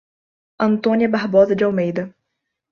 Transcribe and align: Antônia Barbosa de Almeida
Antônia 0.59 1.07
Barbosa 1.07 1.55
de 1.55 1.63
Almeida 1.63 2.11